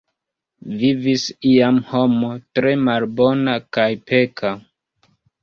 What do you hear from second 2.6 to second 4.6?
tre malbona kaj peka.